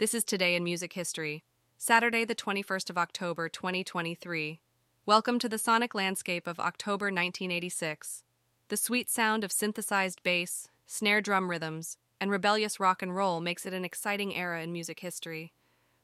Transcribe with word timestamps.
This 0.00 0.14
is 0.14 0.24
Today 0.24 0.54
in 0.54 0.64
Music 0.64 0.94
History, 0.94 1.44
Saturday, 1.76 2.24
the 2.24 2.34
21st 2.34 2.88
of 2.88 2.96
October, 2.96 3.50
2023. 3.50 4.58
Welcome 5.04 5.38
to 5.38 5.46
the 5.46 5.58
sonic 5.58 5.94
landscape 5.94 6.46
of 6.46 6.58
October 6.58 7.08
1986. 7.08 8.22
The 8.68 8.78
sweet 8.78 9.10
sound 9.10 9.44
of 9.44 9.52
synthesized 9.52 10.22
bass, 10.22 10.70
snare 10.86 11.20
drum 11.20 11.50
rhythms, 11.50 11.98
and 12.18 12.30
rebellious 12.30 12.80
rock 12.80 13.02
and 13.02 13.14
roll 13.14 13.42
makes 13.42 13.66
it 13.66 13.74
an 13.74 13.84
exciting 13.84 14.34
era 14.34 14.62
in 14.62 14.72
music 14.72 15.00
history. 15.00 15.52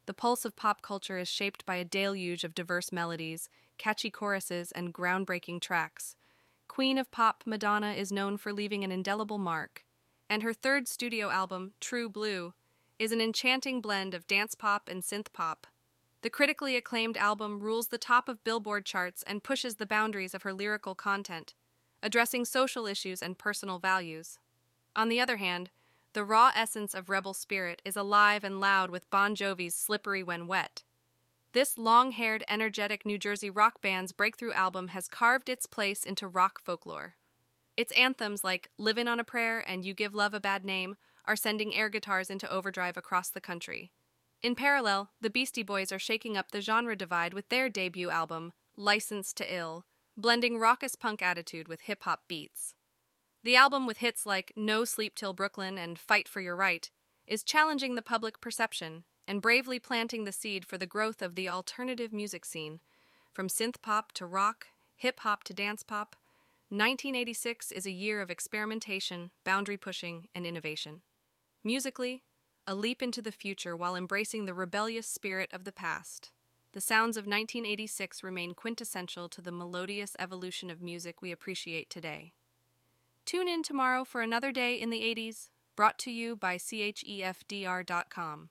The 0.05 0.13
pulse 0.13 0.45
of 0.45 0.57
pop 0.57 0.83
culture 0.83 1.17
is 1.17 1.27
shaped 1.27 1.65
by 1.65 1.77
a 1.77 1.83
deluge 1.83 2.45
of 2.45 2.55
diverse 2.55 2.93
melodies, 2.93 3.49
catchy 3.79 4.11
choruses, 4.11 4.73
and 4.73 4.93
groundbreaking 4.93 5.63
tracks. 5.63 6.17
Queen 6.69 6.99
of 6.99 7.11
Pop 7.11 7.45
Madonna 7.47 7.93
is 7.93 8.13
known 8.13 8.37
for 8.37 8.53
leaving 8.53 8.85
an 8.85 8.93
indelible 8.93 9.39
mark, 9.39 9.87
and 10.29 10.43
her 10.43 10.53
third 10.53 10.87
studio 10.87 11.31
album, 11.31 11.73
True 11.81 12.11
Blue, 12.11 12.53
is 12.99 13.13
an 13.13 13.21
enchanting 13.21 13.81
blend 13.81 14.15
of 14.15 14.27
dance 14.27 14.55
pop 14.55 14.89
and 14.89 15.03
synth 15.03 15.33
pop. 15.33 15.67
The 16.23 16.31
critically 16.31 16.77
acclaimed 16.77 17.17
album 17.17 17.61
rules 17.61 17.89
the 17.89 17.99
top 17.99 18.29
of 18.29 18.43
Billboard 18.43 18.85
charts 18.85 19.23
and 19.27 19.45
pushes 19.45 19.77
the 19.77 19.87
boundaries 19.87 20.35
of 20.35 20.43
her 20.43 20.53
lyrical 20.53 20.95
content, 20.95 21.55
addressing 22.03 22.45
social 22.45 22.87
issues 22.87 23.23
and 23.23 23.39
personal 23.39 23.79
values. 23.79 24.39
On 24.95 25.09
the 25.09 25.21
other 25.21 25.37
hand, 25.37 25.71
the 26.15 26.25
raw 26.25 26.51
essence 26.57 26.95
of 26.95 27.11
Rebel 27.11 27.35
Spirit 27.35 27.83
is 27.85 27.97
alive 27.97 28.43
and 28.43 28.59
loud 28.59 28.91
with 28.91 29.11
Bon 29.11 29.35
Jovi's 29.35 29.75
Slippery 29.75 30.23
When 30.23 30.47
Wet. 30.47 30.83
This 31.53 31.77
long 31.79 32.13
haired, 32.13 32.45
energetic 32.49 33.05
New 33.05 33.19
Jersey 33.19 33.51
rock 33.51 33.81
band's 33.83 34.13
breakthrough 34.13 34.53
album 34.53 34.89
has 34.89 35.09
carved 35.09 35.49
its 35.49 35.67
place 35.67 36.05
into 36.05 36.27
rock 36.27 36.61
folklore. 36.61 37.17
Its 37.77 37.93
anthems 37.93 38.43
like 38.43 38.71
Livin' 38.79 39.09
on 39.09 39.21
a 39.21 39.25
Prayer 39.25 39.63
and 39.69 39.85
You 39.85 39.93
Give 39.93 40.15
Love 40.15 40.33
a 40.33 40.41
Bad 40.41 40.65
Name 40.65 40.97
are 41.27 41.37
sending 41.37 41.75
air 41.75 41.89
guitars 41.89 42.31
into 42.31 42.51
overdrive 42.51 42.97
across 42.97 43.29
the 43.29 43.41
country. 43.41 43.91
In 44.43 44.55
parallel, 44.55 45.11
the 45.21 45.31
Beastie 45.31 45.63
Boys 45.63 45.91
are 45.91 45.99
shaking 45.99 46.37
up 46.37 46.51
the 46.51 46.61
genre 46.61 46.95
divide 46.95 47.35
with 47.35 47.49
their 47.49 47.69
debut 47.69 48.11
album, 48.11 48.53
Licensed 48.77 49.37
to 49.39 49.55
Ill, 49.55 49.87
blending 50.17 50.59
raucous 50.59 50.95
punk 50.95 51.23
attitude 51.23 51.69
with 51.69 51.83
hip 51.83 52.03
hop 52.05 52.23
beats. 52.29 52.75
The 53.43 53.57
album, 53.57 53.87
with 53.87 53.99
hits 53.99 54.27
like 54.27 54.53
No 54.57 54.85
Sleep 54.85 55.15
Till 55.15 55.33
Brooklyn 55.33 55.79
and 55.79 55.99
Fight 55.99 56.29
for 56.29 56.41
Your 56.41 56.57
Right, 56.57 56.91
is 57.27 57.43
challenging 57.43 57.95
the 57.95 58.03
public 58.03 58.41
perception 58.41 59.05
and 59.27 59.43
bravely 59.43 59.79
planting 59.79 60.25
the 60.25 60.33
seed 60.33 60.65
for 60.65 60.79
the 60.79 60.87
growth 60.87 61.23
of 61.23 61.35
the 61.35 61.49
alternative 61.49 62.13
music 62.13 62.45
scene. 62.45 62.81
From 63.33 63.49
synth 63.49 63.83
pop 63.83 64.13
to 64.13 64.27
rock, 64.27 64.69
hip 64.97 65.21
hop 65.21 65.45
to 65.45 65.55
dance 65.55 65.83
pop, 65.83 66.17
1986 66.69 67.71
is 67.71 67.87
a 67.87 67.91
year 67.91 68.21
of 68.21 68.31
experimentation, 68.31 69.31
boundary 69.45 69.77
pushing, 69.77 70.29
and 70.35 70.47
innovation. 70.47 71.03
Musically, 71.67 72.23
a 72.65 72.77
leap 72.77 73.03
into 73.03 73.21
the 73.21 73.33
future 73.33 73.77
while 73.77 73.97
embracing 73.97 74.45
the 74.45 74.55
rebellious 74.55 75.09
spirit 75.09 75.51
of 75.53 75.65
the 75.65 75.73
past. 75.73 76.31
The 76.75 76.81
sounds 76.81 77.17
of 77.17 77.25
1986 77.25 78.23
remain 78.23 78.55
quintessential 78.55 79.29
to 79.31 79.43
the 79.43 79.51
melodious 79.51 80.15
evolution 80.21 80.71
of 80.71 80.81
music 80.81 81.21
we 81.21 81.33
appreciate 81.33 81.91
today. 81.91 82.35
Tune 83.25 83.49
in 83.49 83.65
tomorrow 83.65 84.05
for 84.05 84.21
another 84.21 84.53
day 84.53 84.77
in 84.81 84.91
the 84.91 85.01
80s, 85.01 85.49
brought 85.75 85.99
to 85.99 86.13
you 86.13 86.37
by 86.37 86.57
CHEFDR.com. 86.57 88.51